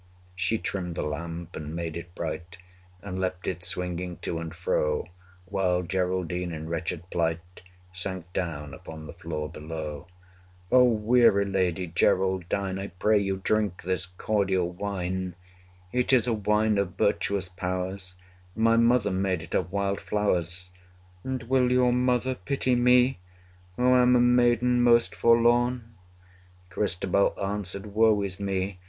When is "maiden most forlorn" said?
24.19-25.93